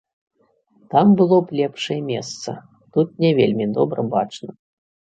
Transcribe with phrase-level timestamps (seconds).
[0.93, 2.49] Там было б лепшае месца,
[2.97, 4.61] тут не вельмі добра бачна.